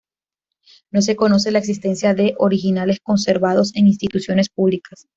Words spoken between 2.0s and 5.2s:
de originales conservados en instituciones públicas.